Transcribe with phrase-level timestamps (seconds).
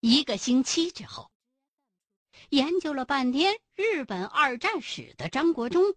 [0.00, 1.30] 一个星期之后，
[2.48, 5.94] 研究了半天日本二战史的张国忠，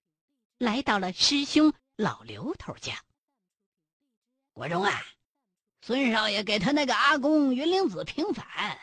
[0.57, 3.01] 来到了师兄老刘头家。
[4.51, 5.05] 国忠啊，
[5.81, 8.77] 孙少爷给他那个阿公云灵子平反，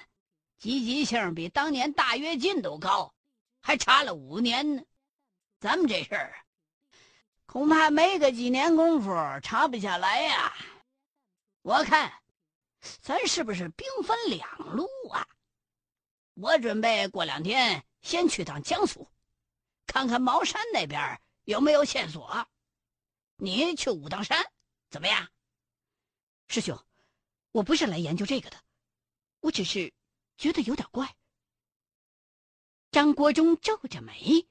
[0.59, 3.15] 积极性比当年大跃进都高，
[3.61, 4.83] 还差了五年呢。
[5.61, 6.47] 咱们这事儿，
[7.45, 9.11] 恐怕没个几年功夫
[9.43, 10.57] 查不下来呀。
[11.61, 12.20] 我看，
[13.01, 15.27] 咱是不是兵分两路啊？
[16.35, 19.07] 我准备过两天先去趟江苏，
[19.87, 22.49] 看看茅山那边有没有线索。
[23.37, 24.53] 你去武当山，
[24.89, 25.29] 怎么样？
[26.49, 26.79] 师兄，
[27.53, 28.63] 我不是来研究这个的，
[29.41, 29.93] 我只是
[30.39, 31.17] 觉得有点怪。
[32.91, 34.47] 张国忠皱着眉，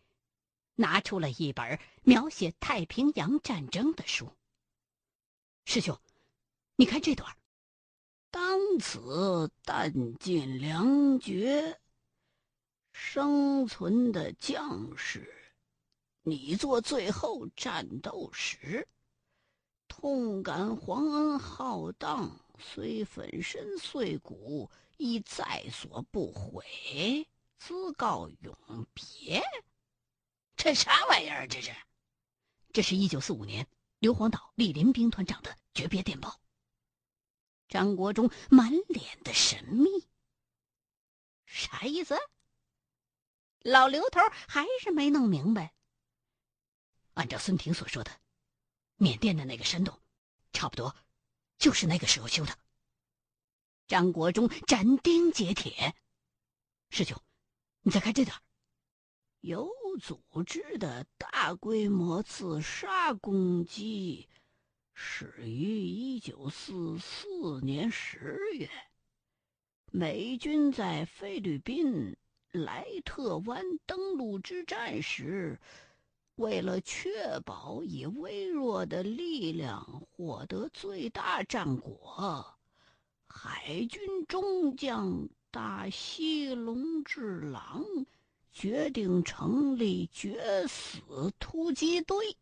[0.75, 4.31] 拿出了一本描写太平洋战争的书。
[5.65, 5.99] 师兄。
[6.75, 7.35] 你看这段
[8.31, 11.79] 当此弹尽粮绝，
[12.91, 15.33] 生存的将士，
[16.21, 18.87] 你做最后战斗时，
[19.87, 27.27] 痛感皇恩浩荡，虽粉身碎骨，亦在所不悔，
[27.57, 28.55] 自告永
[28.93, 29.41] 别。
[30.55, 31.47] 这啥玩意儿？
[31.47, 31.71] 这是？
[32.71, 33.65] 这是一九四五年
[33.97, 36.39] 硫磺岛栗林兵团长的诀别电报。
[37.69, 40.07] 张国忠满脸的神秘，
[41.45, 42.17] 啥意思？
[43.59, 45.75] 老刘头还是没弄明白。
[47.13, 48.19] 按照孙婷所说的，
[48.95, 50.01] 缅甸的那个山洞，
[50.51, 50.95] 差不多
[51.59, 52.57] 就是那个时候修的。
[53.87, 55.95] 张国忠斩钉截铁
[56.89, 57.21] ：“师兄，
[57.81, 58.35] 你再看这点
[59.41, 59.69] 有
[60.01, 64.27] 组织的大规模自杀攻击。”
[65.01, 68.69] 始于一九四四年十月，
[69.93, 72.17] 美军在菲律宾
[72.51, 75.57] 莱特湾登陆之战时，
[76.35, 82.57] 为了确保以微弱的力量获得最大战果，
[83.25, 87.85] 海军中将大西隆治郎
[88.51, 92.35] 决定成立决死突击队。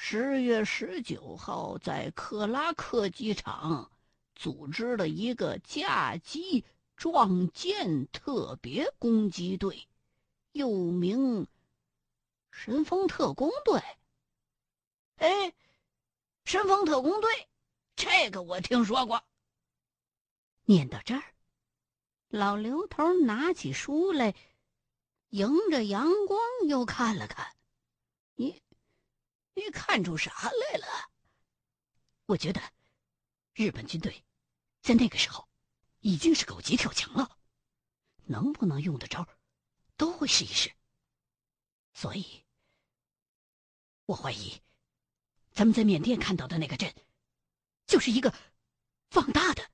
[0.00, 3.90] 十月十九号，在克拉克机场
[4.36, 6.64] 组织了一个架机
[6.96, 9.88] 撞舰特别攻击队，
[10.52, 11.48] 又名
[12.52, 13.82] “神风特工队”。
[15.18, 15.52] 哎，
[16.44, 17.48] 神风特工队，
[17.96, 19.24] 这个我听说过。
[20.64, 21.24] 念到这儿，
[22.28, 24.32] 老刘头拿起书来，
[25.30, 27.52] 迎着阳光又看了看，
[28.36, 28.62] 你。
[29.58, 31.10] 你看出啥来了？
[32.26, 32.62] 我觉得，
[33.54, 34.24] 日本军队
[34.80, 35.48] 在那个时候
[35.98, 37.38] 已经是狗急跳墙了，
[38.26, 39.26] 能不能用得着，
[39.96, 40.72] 都会试一试。
[41.92, 42.44] 所以，
[44.06, 44.62] 我怀疑，
[45.50, 46.94] 咱们在缅甸看到的那个镇，
[47.84, 48.32] 就是一个
[49.10, 49.72] 放大的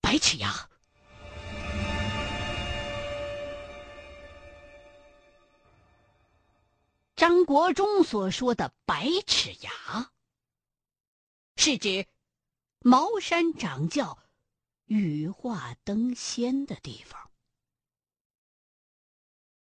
[0.00, 0.68] 白齿牙。
[7.14, 10.12] 张国忠所说的“白齿崖”，
[11.56, 12.06] 是指
[12.80, 14.18] 茅山掌教
[14.84, 17.30] 羽化登仙的地方。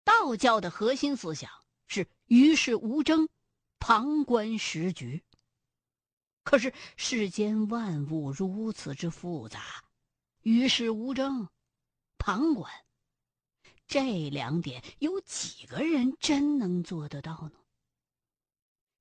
[0.04, 1.50] 道教的核心思想
[1.86, 3.28] 是与世无争，
[3.78, 5.24] 旁观时局。
[6.42, 9.84] 可是世间万物如此之复杂，
[10.42, 11.48] 与世无争，
[12.18, 12.72] 旁观。
[13.86, 17.60] 这两点有几个人真能做得到呢？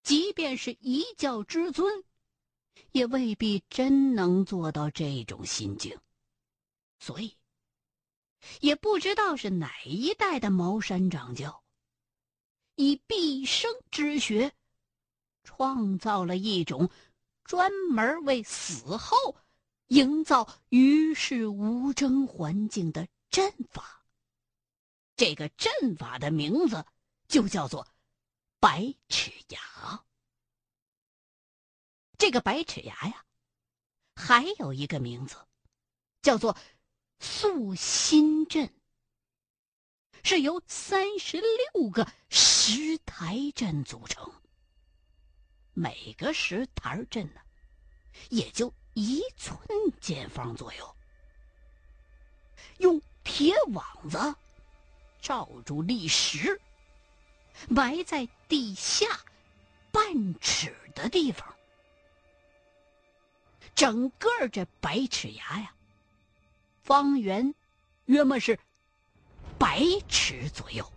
[0.03, 2.03] 即便是一教之尊，
[2.91, 5.97] 也未必真能做到这种心境。
[6.99, 7.35] 所以，
[8.61, 11.63] 也不知道是哪一代的茅山掌教，
[12.75, 14.53] 以毕生之学，
[15.43, 16.89] 创造了一种
[17.43, 19.35] 专门为死后
[19.87, 23.94] 营造与世无争环境的阵法。
[25.15, 26.85] 这个阵法的名字
[27.27, 27.87] 就叫做
[28.59, 30.05] “白齿崖”。
[32.17, 33.25] 这个白齿崖呀，
[34.15, 35.37] 还有一个名字，
[36.21, 36.57] 叫做
[37.19, 38.73] “素心阵”，
[40.23, 44.33] 是由三十六个石台阵组成。
[45.73, 47.41] 每个石台阵呢，
[48.29, 49.57] 也就一寸
[50.01, 50.97] 见方左右，
[52.79, 54.17] 用铁网子。
[55.25, 56.61] 罩住砾石，
[57.67, 59.07] 埋在地下
[59.91, 60.03] 半
[60.39, 61.51] 尺的地方。
[63.73, 65.73] 整个这百尺崖呀，
[66.83, 67.55] 方圆
[68.05, 68.59] 约莫是
[69.57, 70.93] 百尺左右，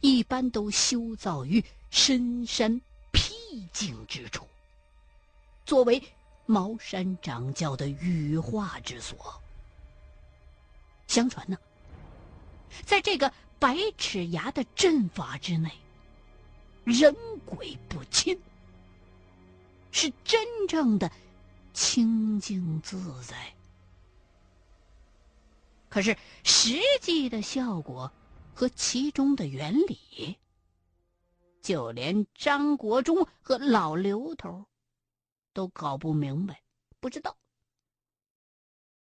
[0.00, 2.80] 一般都修造于深山
[3.12, 4.48] 僻静之处，
[5.66, 6.02] 作为
[6.46, 9.38] 茅山掌教的羽化之所。
[11.06, 11.58] 相传呢，
[12.84, 15.70] 在这个百尺崖的阵法之内，
[16.84, 17.14] 人
[17.44, 18.38] 鬼不侵，
[19.90, 21.10] 是真正的
[21.72, 23.54] 清净自在。
[25.88, 28.10] 可是实际的效果
[28.54, 30.38] 和其中的原理，
[31.60, 34.64] 就连张国忠和老刘头
[35.52, 36.62] 都搞不明白，
[36.98, 37.36] 不知道。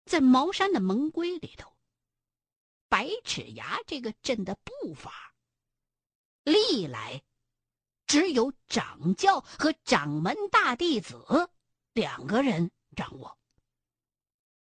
[0.05, 1.73] 在茅山的门规里头，
[2.89, 5.33] 百尺崖这个阵的步法，
[6.43, 7.23] 历来
[8.05, 11.49] 只有掌教和掌门大弟子
[11.93, 13.37] 两个人掌握。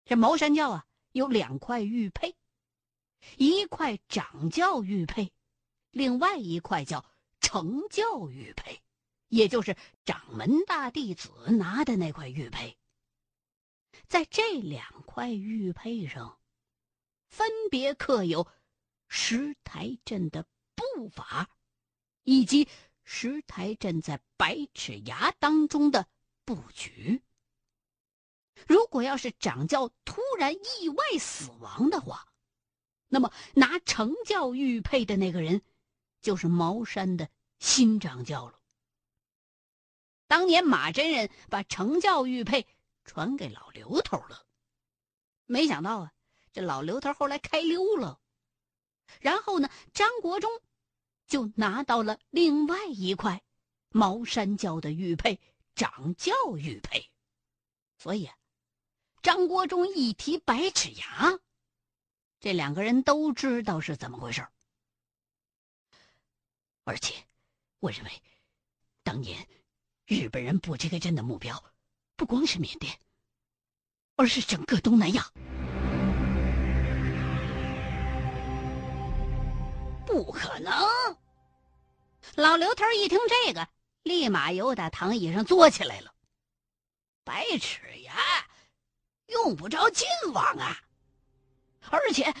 [0.04, 0.86] 这茅山教啊。
[1.14, 2.34] 有两块玉佩，
[3.36, 5.30] 一块掌教玉佩，
[5.90, 7.04] 另外一块叫
[7.38, 8.80] 成教玉佩，
[9.28, 9.76] 也就是
[10.06, 12.78] 掌门大弟子拿的那块玉佩。
[14.08, 16.40] 在这两块玉佩上，
[17.32, 18.46] 分别刻有
[19.08, 21.48] 石台阵的步法，
[22.24, 22.68] 以及
[23.04, 26.06] 石台阵在百尺崖当中的
[26.44, 27.22] 布局。
[28.68, 32.28] 如果要是掌教突然意外死亡的话，
[33.08, 35.62] 那么拿成教玉佩的那个人，
[36.20, 38.60] 就是茅山的新掌教了。
[40.26, 42.66] 当年马真人把成教玉佩
[43.04, 44.46] 传给老刘头了，
[45.46, 46.12] 没想到啊，
[46.52, 48.20] 这老刘头后来开溜了，
[49.20, 50.50] 然后呢，张国忠
[51.26, 53.42] 就拿到了另外一块
[53.88, 55.40] 茅山教的玉佩——
[55.74, 57.10] 掌教玉佩，
[57.98, 58.30] 所以。
[59.22, 61.38] 张国忠一提百尺崖，
[62.40, 64.44] 这两个人都知道是怎么回事
[66.82, 67.24] 而且，
[67.78, 68.10] 我认为，
[69.04, 69.48] 当年
[70.06, 71.64] 日本人布这个阵的目标，
[72.16, 72.98] 不光是缅甸，
[74.16, 75.32] 而是整个东南亚。
[80.06, 80.72] 不可能！
[82.36, 83.68] 老刘头一听这个，
[84.02, 86.14] 立马由打躺椅上坐起来了。
[87.24, 88.12] 百尺崖。
[89.28, 90.76] 用不着进网啊！
[91.88, 92.34] 而且，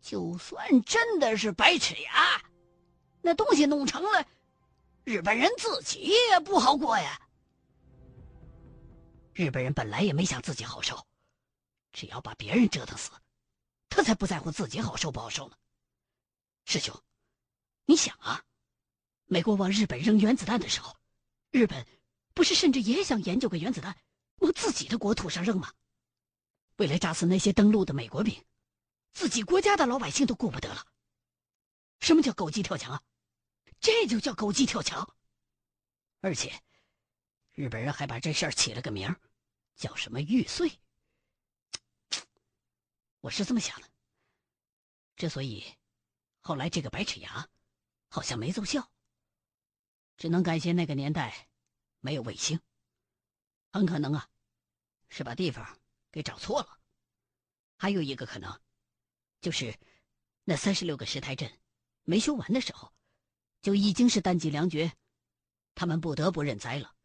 [0.00, 2.42] 就算真的是百尺崖，
[3.20, 4.26] 那东西弄成了，
[5.04, 7.20] 日本人自己也不好过呀。
[9.34, 11.06] 日本人本来也没想自己好受，
[11.92, 13.10] 只要把别人折腾死，
[13.90, 15.56] 他才不在乎自己好受不好受呢。
[16.64, 16.98] 师兄，
[17.88, 18.44] 你想啊，
[19.24, 20.94] 美国往日本扔原子弹的时候，
[21.50, 21.86] 日本
[22.34, 23.98] 不是甚至也想研究个原子弹，
[24.40, 25.72] 往自己的国土上扔吗？
[26.76, 28.44] 为了炸死那些登陆的美国兵，
[29.14, 30.86] 自己国家的老百姓都顾不得了。
[32.00, 33.02] 什么叫狗急跳墙啊？
[33.80, 35.16] 这就叫狗急跳墙。
[36.20, 36.62] 而且，
[37.54, 39.18] 日本人还把这事儿起了个名儿，
[39.76, 40.70] 叫什么玉碎。
[43.20, 43.88] 我是这么想的。
[45.16, 45.64] 之所以
[46.40, 47.48] 后来这个白齿牙
[48.08, 48.90] 好像没奏效，
[50.16, 51.48] 只能感谢那个年代
[52.00, 52.60] 没有卫星，
[53.72, 54.28] 很可能啊
[55.08, 55.78] 是把地方。
[56.10, 56.80] 给找错了，
[57.76, 58.60] 还有一个可能，
[59.42, 59.78] 就是
[60.44, 61.60] 那三十六个石台阵
[62.02, 62.90] 没修完的时候，
[63.60, 64.90] 就已经是弹尽粮绝，
[65.74, 66.96] 他们不得不认栽了。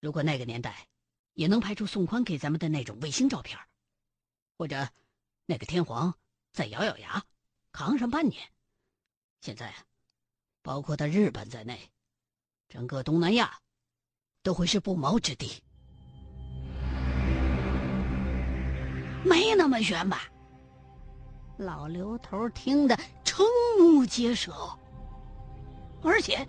[0.00, 0.88] 如果那个年代
[1.34, 3.56] 也能拍出宋宽给咱们的那种卫星照片，
[4.58, 4.92] 或者
[5.46, 6.18] 那个天皇
[6.50, 7.24] 再咬咬牙
[7.70, 8.52] 扛上半年，
[9.42, 9.74] 现在啊
[10.62, 11.76] 包括他日本在内，
[12.68, 13.58] 整个东南亚
[14.40, 15.60] 都会是不毛之地。
[19.24, 20.22] 没那么悬吧？
[21.56, 23.42] 老刘头听得瞠
[23.80, 24.52] 目结舌，
[26.04, 26.46] 而且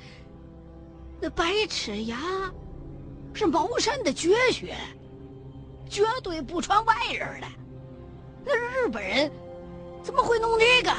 [1.19, 2.15] 那百尺崖
[3.33, 4.77] 是茅山的绝学，
[5.89, 7.47] 绝对不传外人的。
[8.45, 9.31] 那日本人
[10.03, 10.93] 怎么会弄这个？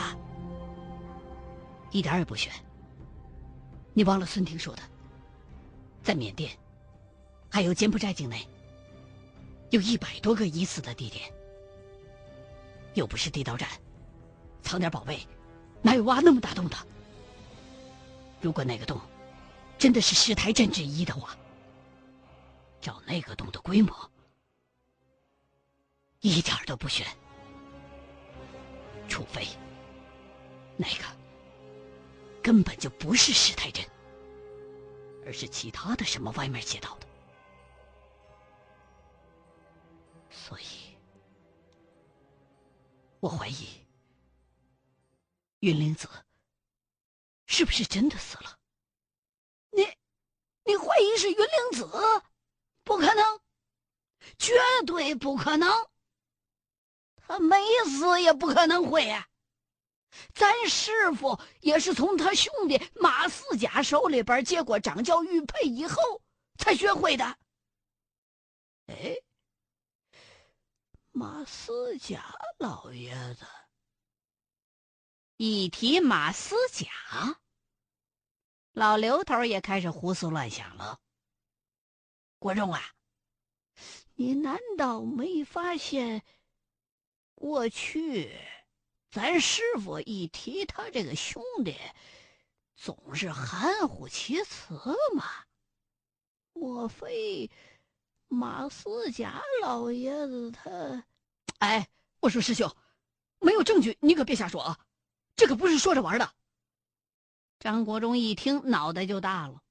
[1.94, 2.52] 一点也不悬。
[3.92, 4.82] 你忘了孙婷说的，
[6.02, 6.50] 在缅甸，
[7.48, 8.44] 还有柬埔寨境内，
[9.70, 11.32] 有一百多个疑似的地点。
[12.94, 13.68] 又不是地道战，
[14.60, 15.24] 藏点宝贝，
[15.82, 16.76] 哪有挖那么大洞的？
[18.40, 19.00] 如果那个洞
[19.78, 21.36] 真的是石台阵之一的话，
[22.80, 23.94] 照那个洞的规模，
[26.22, 27.06] 一点都不悬。
[29.08, 29.46] 除非
[30.76, 31.04] 那个
[32.44, 33.82] 根本就不是史太真，
[35.24, 37.06] 而是其他的什么歪门邪道的，
[40.28, 40.64] 所以。
[43.20, 43.66] 我怀疑
[45.60, 46.06] 云灵子
[47.46, 48.58] 是不是真的死了？
[49.70, 49.82] 你，
[50.64, 51.88] 你怀疑是云灵子？
[52.82, 53.40] 不可能，
[54.36, 54.52] 绝
[54.86, 55.88] 对不可能！
[57.16, 59.26] 他没死也不可能会啊！
[60.32, 66.22] 咱师傅也是从他兄弟马四甲手里边接过掌教玉佩以后
[66.56, 67.24] 才学会的。
[68.86, 69.16] 哎，
[71.12, 73.46] 马四甲老爷子
[75.36, 76.86] 一提马四甲，
[78.72, 81.00] 老刘头也开始胡思乱想了。
[82.38, 82.82] 国忠啊，
[84.14, 86.22] 你难道没发现
[87.34, 88.38] 过去？
[89.14, 91.76] 咱师傅一提他这个兄弟，
[92.74, 94.74] 总是含糊其辞
[95.14, 95.24] 嘛。
[96.52, 97.48] 莫非
[98.26, 101.04] 马四甲老爷子他……
[101.60, 102.68] 哎，我说师兄，
[103.38, 104.80] 没有证据，你可别瞎说啊！
[105.36, 106.34] 这可不是说着玩的。
[107.60, 109.62] 张国忠一听，脑袋就大了，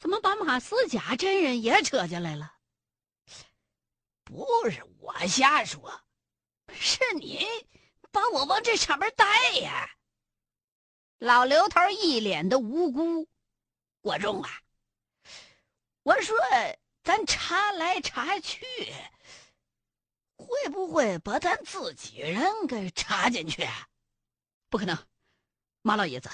[0.00, 2.54] 怎么把马四甲真人也扯进来了？
[4.24, 6.02] 不是我瞎说，
[6.72, 7.46] 是你。
[8.14, 9.26] 把我往这上面带
[9.58, 9.90] 呀！
[11.18, 13.28] 老刘头一脸的无辜。
[14.00, 14.60] 国忠啊，
[16.04, 16.36] 我说
[17.02, 18.64] 咱查来查去，
[20.36, 23.66] 会不会把咱自己人给查进去？
[24.68, 24.96] 不可能，
[25.82, 26.30] 马老爷子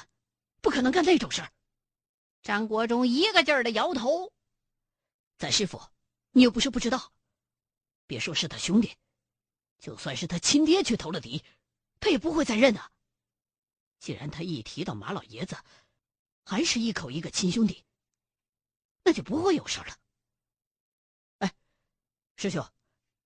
[0.60, 1.50] 不可能干那种事儿。
[2.42, 4.30] 张国忠一个劲儿的摇头。
[5.38, 5.80] 咱师傅，
[6.32, 7.10] 你又不是不知道，
[8.06, 8.94] 别说是他兄弟，
[9.78, 11.42] 就算是他亲爹去投了敌。
[12.00, 12.92] 他也不会再认的。
[13.98, 15.56] 既然他一提到马老爷子，
[16.44, 17.84] 还是一口一个亲兄弟，
[19.04, 19.98] 那就不会有事了。
[21.38, 21.54] 哎，
[22.36, 22.66] 师兄，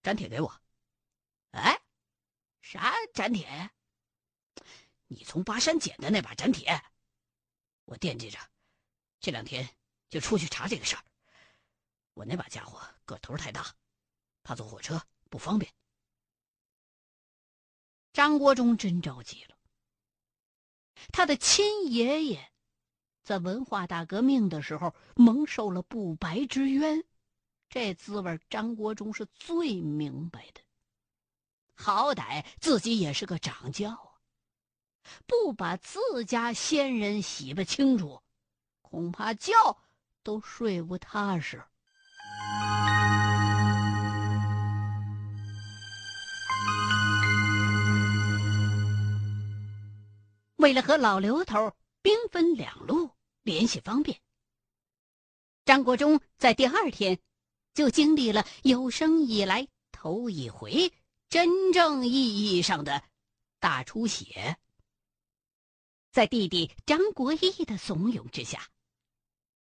[0.02, 0.60] 粘铁给我。
[1.52, 1.80] 哎，
[2.60, 3.70] 啥粘铁？
[5.06, 6.82] 你从巴山捡的那把粘铁，
[7.84, 8.38] 我惦记着，
[9.20, 9.76] 这两天
[10.08, 11.04] 就出去查这个事儿。
[12.14, 13.76] 我那把家伙个头太大，
[14.42, 15.00] 怕坐火车
[15.30, 15.72] 不方便。
[18.14, 19.56] 张国忠真着急了。
[21.12, 22.52] 他的亲爷爷
[23.24, 27.04] 在文化大革命的时候蒙受了不白之冤，
[27.68, 30.60] 这滋味张国忠是最明白的。
[31.74, 34.20] 好歹自己也是个掌教，
[35.26, 38.22] 不把自家先人洗不清楚，
[38.80, 39.52] 恐怕觉
[40.22, 41.64] 都睡不踏实。
[50.64, 53.10] 为了和老刘头兵分两路，
[53.42, 54.18] 联系方便，
[55.66, 57.20] 张国忠在第二天
[57.74, 60.90] 就经历了有生以来头一回
[61.28, 63.04] 真正意义上的
[63.60, 64.56] 大出血。
[66.12, 68.66] 在弟弟张国义的怂恿之下，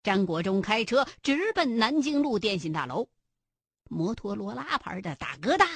[0.05, 3.09] 张国忠开车直奔南京路电信大楼，
[3.91, 5.67] 摩托罗拉牌的大哥大，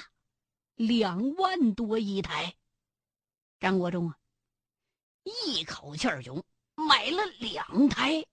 [0.76, 2.54] 两万多一台。
[3.58, 4.16] 张国忠啊！
[5.26, 6.44] 一口气儿就
[6.76, 8.24] 买了两台。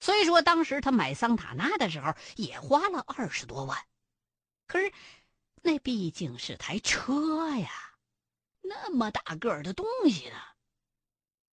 [0.00, 3.86] 虽说当时他买桑塔纳的时候也花了二十多万，
[4.66, 4.92] 可是
[5.62, 7.70] 那毕竟是台车呀，
[8.60, 10.36] 那么大个儿的东西呢。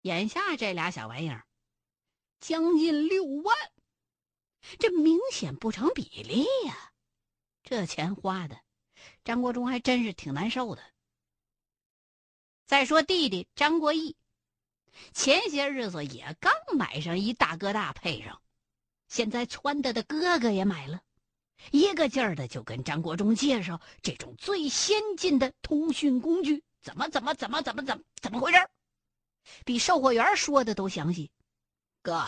[0.01, 1.45] 眼下这俩小玩意儿，
[2.39, 3.55] 将近六万，
[4.79, 6.91] 这明显不成比例呀。
[7.63, 8.59] 这钱花的，
[9.23, 10.92] 张国忠还真是挺难受的。
[12.65, 14.15] 再说弟弟张国义，
[15.13, 18.41] 前些日子也刚买上一大哥大配上，
[19.09, 21.01] 现在撺掇的哥哥也买了，
[21.71, 28.57] 一个劲儿的就跟张国忠介绍这种最先进的通讯工具，怎么怎么怎么怎么怎么怎么回事
[29.65, 31.29] 比售货员说的都详细。
[32.01, 32.25] 哥，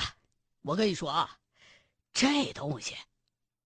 [0.62, 1.40] 我跟你说啊，
[2.14, 2.96] 这东西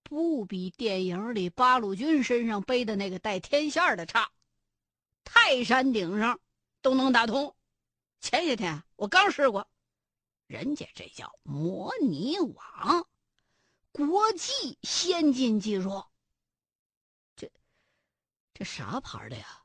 [0.03, 4.29] 不比电影里八路军身上背的那个带天线的差，
[5.23, 6.39] 泰山顶上。
[6.81, 7.55] 都能打通。
[8.21, 9.69] 前些天我刚试过，
[10.48, 13.07] 人家这叫模拟网，
[13.91, 16.03] 国际先进技术。
[17.36, 17.51] 这
[18.53, 19.63] 这啥牌的呀？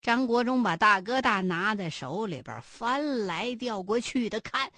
[0.00, 4.70] 张国忠把大哥大拿在手里边翻来调过去的看，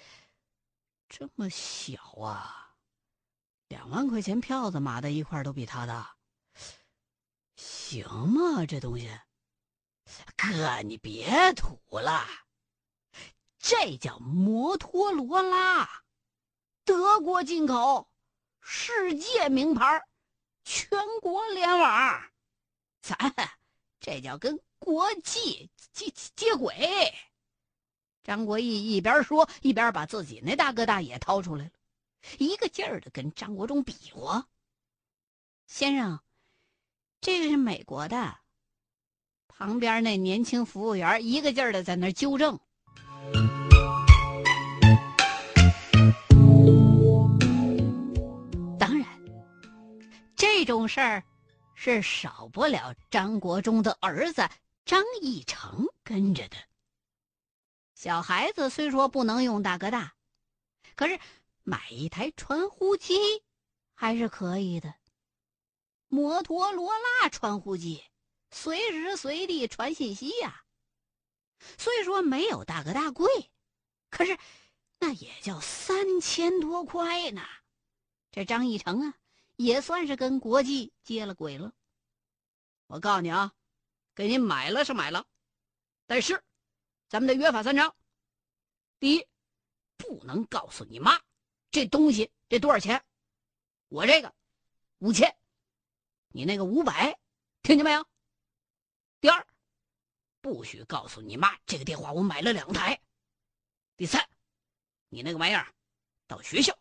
[1.08, 2.76] 这么小啊，
[3.66, 6.16] 两万块钱票子码在一块都比他大，
[7.56, 8.64] 行吗？
[8.66, 9.10] 这东西？
[10.36, 12.24] 哥，你别土了，
[13.58, 16.04] 这叫摩托罗拉，
[16.84, 18.08] 德国进口，
[18.60, 20.02] 世界名牌，
[20.64, 22.30] 全国联网。
[23.00, 23.16] 咱
[23.98, 27.12] 这叫跟国际接接轨。
[28.22, 31.70] 张国义一边说，一边把自己那大哥大也掏出来了，
[32.38, 34.48] 一个劲儿的跟张国忠比划。
[35.66, 36.20] 先生，
[37.20, 38.38] 这个是美国的。
[39.58, 42.60] 旁边那年轻服务员一个劲儿的在那纠正。
[48.78, 49.06] 当然，
[50.36, 51.22] 这种事儿
[51.74, 54.46] 是少不了张国忠的儿子
[54.84, 56.56] 张义成跟着的。
[57.94, 60.12] 小孩子虽说不能用大哥大，
[60.96, 61.18] 可是
[61.62, 63.14] 买一台传呼机
[63.94, 64.94] 还是可以的。
[66.08, 68.04] 摩托罗拉传呼机，
[68.56, 70.64] 随时随地传信息呀。
[71.76, 73.50] 虽说没有大哥大贵，
[74.08, 74.38] 可是
[74.98, 77.42] 那也叫三千多块呢。
[78.32, 79.14] 这张义成啊，
[79.56, 81.74] 也算是跟国际接了轨了。
[82.86, 83.52] 我告诉你啊，
[84.14, 85.26] 给你买了是买了，
[86.06, 86.42] 但是。
[87.08, 87.94] 咱们得约法三章：
[88.98, 89.28] 第一，
[89.96, 91.20] 不能告诉你妈
[91.70, 93.04] 这东西得多少钱，
[93.86, 94.34] 我这个
[94.98, 95.36] 五千，
[96.30, 97.16] 你那个五百，
[97.62, 98.04] 听见没有？
[99.20, 99.46] 第二，
[100.40, 103.00] 不许告诉你妈这个电话我买了两台。
[103.96, 104.28] 第三，
[105.08, 105.72] 你那个玩意儿
[106.26, 106.76] 到学校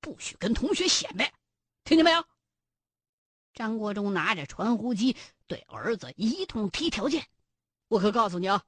[0.00, 1.32] 不许跟同学显摆，
[1.84, 2.24] 听见没有？
[3.52, 7.26] 张国忠拿着传呼机对儿子一通提条件，
[7.88, 8.62] 我可告诉你啊！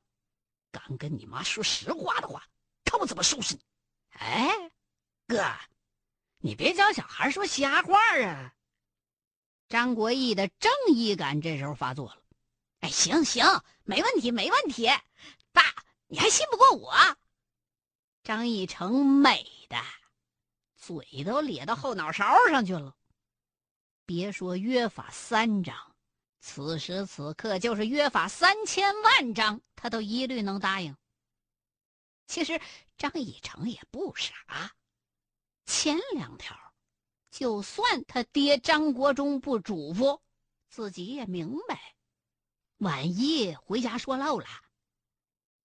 [0.70, 2.46] 敢跟你妈说实话的话，
[2.84, 3.60] 看我怎么收拾你！
[4.10, 4.70] 哎，
[5.26, 5.44] 哥，
[6.38, 8.54] 你别教小孩说瞎话啊！
[9.68, 12.22] 张国义的正义感这时候发作了。
[12.80, 13.44] 哎，行行，
[13.84, 14.86] 没问题，没问题。
[15.52, 15.62] 爸，
[16.06, 16.92] 你还信不过我？
[18.22, 19.76] 张义成美的
[20.76, 22.94] 嘴都咧到后脑勺上去了。
[24.06, 25.74] 别说约法三章。
[26.40, 30.96] 此时此刻，就是约法三千万章，他都一律能答应。
[32.26, 32.60] 其实
[32.96, 34.34] 张义成也不傻，
[35.66, 36.56] 前两条，
[37.30, 40.20] 就算他爹张国忠不嘱咐，
[40.68, 41.96] 自己也明白，
[42.78, 44.46] 万一回家说漏了，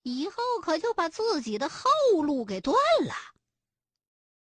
[0.04, 1.90] 以后可就把自己的后
[2.22, 3.16] 路给断了。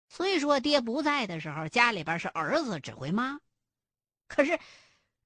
[0.08, 3.40] 所以说，爹不在的时候，家里边是儿子指挥妈，
[4.28, 4.58] 可是。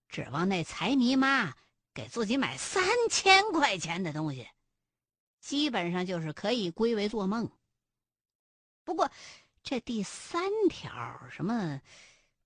[0.08, 1.56] 指望那财迷妈
[1.92, 4.48] 给自己买三千块钱的东西，
[5.40, 7.50] 基本上就是可以归为做梦。
[8.84, 9.10] 不过，
[9.64, 11.82] 这第三条什么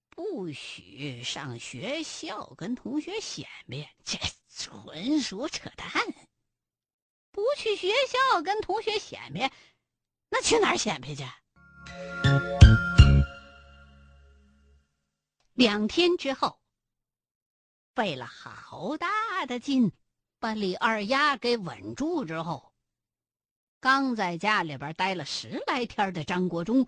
[0.09, 4.19] 不许上学校跟同学显摆，这
[4.61, 5.90] 纯属扯淡。
[7.31, 9.51] 不去学校跟同学显摆，
[10.29, 11.25] 那去哪儿显摆去？
[15.55, 16.61] 两天之后。
[17.94, 19.92] 费了好大的劲，
[20.38, 22.73] 把李二丫给稳住之后，
[23.79, 26.87] 刚在家里边待了十来天的张国忠，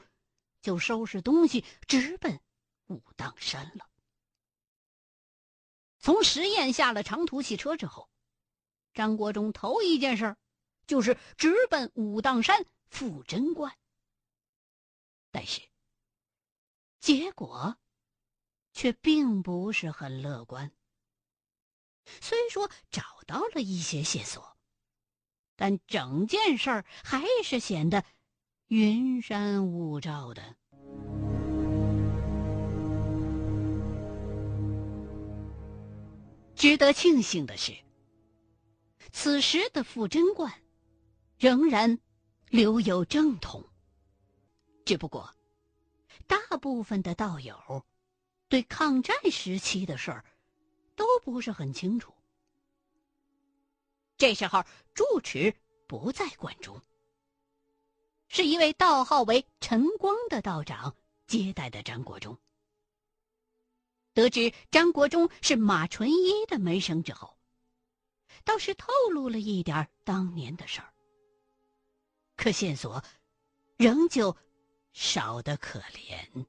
[0.63, 2.41] 就收拾东西直奔
[2.87, 3.87] 武当山了。
[6.03, 8.11] 从十堰下了长途汽车之后，
[8.93, 10.37] 张国忠头一件事
[10.85, 13.73] 就是直奔武当山赴贞观。
[15.31, 15.63] 但是，
[16.99, 17.77] 结果
[18.73, 20.73] 却并不是很乐观。
[22.21, 24.57] 虽说找到了一些线索，
[25.55, 28.05] 但整件事儿还是显得
[28.67, 30.57] 云山雾罩的。
[36.63, 37.77] 值得庆幸的是，
[39.11, 40.63] 此时的傅贞观
[41.37, 41.99] 仍然
[42.51, 43.69] 留有正统。
[44.85, 45.35] 只不过，
[46.29, 47.85] 大部分的道友
[48.49, 50.25] 对抗战时期的事儿。
[50.95, 52.15] 都不是很清楚。
[54.17, 54.63] 这时候，
[54.95, 55.53] 住持
[55.89, 56.81] 不在观中，
[58.29, 60.95] 是一位道号为陈光的道长
[61.27, 62.39] 接待的张国忠。
[64.15, 67.39] 得知张国忠是马纯一的门生之后，
[68.45, 70.93] 倒是透露了一点当年的事儿。
[72.37, 73.03] 可线索
[73.77, 74.37] 仍旧
[74.93, 76.47] 少得可怜。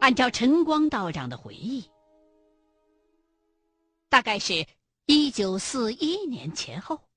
[0.00, 1.90] 按照陈光道长的回忆，
[4.08, 4.66] 大概是
[5.06, 7.08] 一九四一年前后，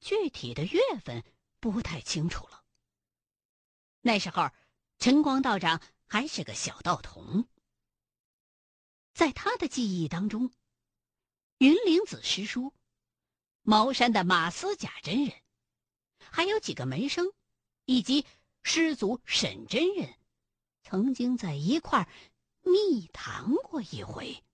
[0.00, 1.22] 具体的月份
[1.60, 2.62] 不太清楚了。
[4.00, 4.48] 那时候，
[4.98, 7.46] 陈光道长还是个小道童。
[9.12, 10.50] 在他的记忆当中，
[11.58, 12.72] 云灵子师叔、
[13.62, 15.34] 茅山的马思甲真人，
[16.18, 17.26] 还有几个门生，
[17.84, 18.26] 以及
[18.62, 20.14] 师祖沈真人。
[20.82, 22.08] 曾经在一块儿
[22.62, 24.44] 密谈过一回，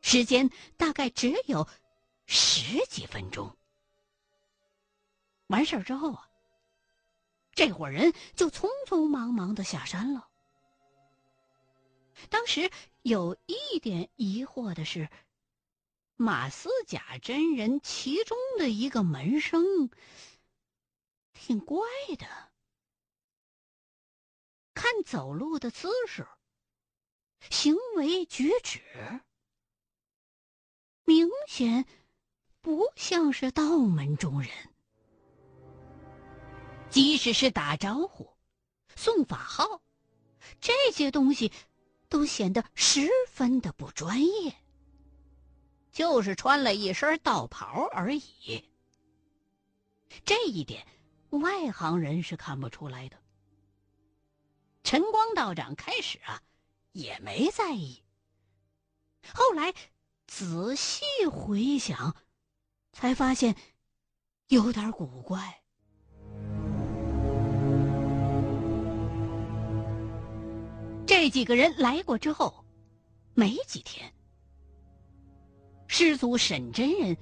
[0.00, 1.68] 时间大概只有
[2.26, 3.56] 十几分钟。
[5.46, 6.25] 完事儿之后啊，
[7.56, 10.28] 这伙人就匆匆忙忙的下山了。
[12.28, 15.08] 当时有一点疑惑的是，
[16.16, 19.88] 马思甲真人其中的一个门生，
[21.32, 21.80] 挺怪
[22.18, 22.26] 的，
[24.74, 26.28] 看走路的姿势、
[27.48, 28.82] 行为举止，
[31.04, 31.86] 明显
[32.60, 34.50] 不像是道门中人。
[36.96, 38.32] 即使是打招呼、
[38.94, 39.82] 送法号
[40.62, 41.52] 这些东西。
[42.08, 44.54] 都显得十分的不专业，
[45.90, 48.70] 就是穿了一身道袍而已。
[50.24, 50.86] 这一点，
[51.30, 53.18] 外行人是看不出来的。
[54.84, 56.40] 陈光道长开始啊，
[56.92, 58.04] 也没在意。
[59.34, 59.74] 后来
[60.28, 62.14] 仔细回想，
[62.92, 63.56] 才发现
[64.46, 65.64] 有点古怪。
[71.06, 72.64] 这几个人来过之后，
[73.34, 74.12] 没几天，
[75.86, 77.16] 师祖沈真人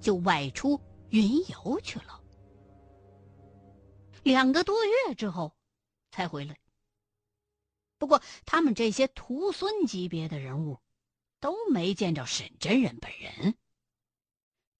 [0.00, 2.22] 就外出云游去了。
[4.22, 5.54] 两个多月之后
[6.10, 6.58] 才回来。
[7.98, 10.80] 不过，他们这些徒孙级别的人物
[11.38, 13.56] 都没见着沈真人本人，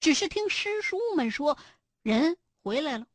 [0.00, 1.58] 只是听师叔们说
[2.02, 3.06] 人回来了，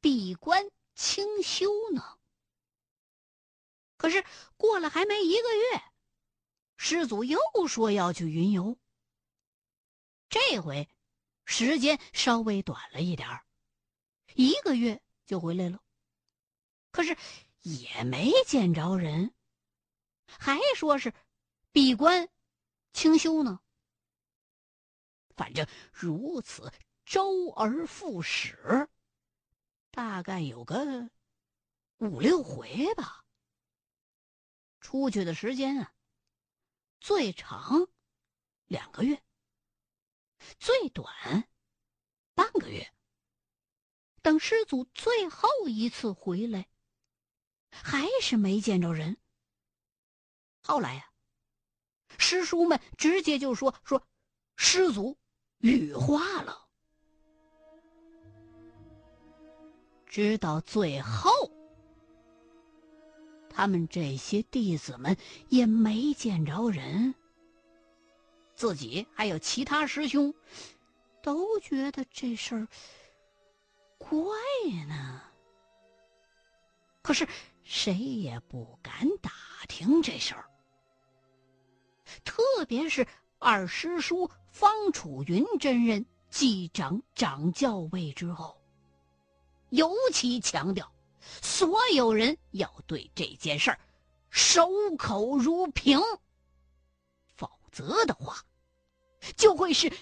[0.00, 2.18] 闭关清修呢。
[4.02, 4.24] 可是
[4.56, 5.82] 过了还没一个月，
[6.76, 7.38] 师祖又
[7.68, 8.76] 说要去云游。
[10.28, 10.88] 这回
[11.44, 13.46] 时间稍微短了一点儿，
[14.34, 15.80] 一个月就回来了。
[16.90, 17.16] 可是
[17.60, 19.32] 也没见着人，
[20.26, 21.14] 还说是
[21.70, 22.28] 闭关
[22.92, 23.60] 清修呢。
[25.36, 26.72] 反正如此
[27.04, 28.88] 周而复始，
[29.92, 31.08] 大概有个
[31.98, 33.21] 五六回吧。
[34.82, 35.94] 出去的时间啊，
[37.00, 37.88] 最长
[38.66, 39.22] 两个月，
[40.58, 41.48] 最短
[42.34, 42.92] 半个月。
[44.20, 46.68] 等师祖最后一次回来，
[47.70, 49.16] 还是没见着人。
[50.62, 51.10] 后来呀，
[52.18, 54.04] 师叔们直接就说说，
[54.56, 55.16] 师祖
[55.58, 56.68] 羽化了。
[60.06, 61.61] 直到最后。
[63.54, 65.16] 他们这些弟子们
[65.48, 67.14] 也没见着人，
[68.54, 70.34] 自己还有其他师兄，
[71.22, 72.68] 都觉得这事儿
[73.98, 74.20] 怪
[74.88, 75.22] 呢。
[77.02, 77.26] 可是
[77.62, 79.30] 谁也不敢打
[79.68, 80.50] 听这事儿，
[82.24, 83.06] 特别是
[83.38, 88.60] 二师叔方楚云真人继掌掌教位之后，
[89.70, 90.91] 尤其强调。
[91.40, 93.78] 所有人要对这件事儿
[94.30, 96.00] 守口如瓶，
[97.34, 98.44] 否则的话，
[99.36, 99.92] 就会是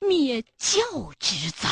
[0.00, 0.80] 灭教
[1.18, 1.68] 之灾。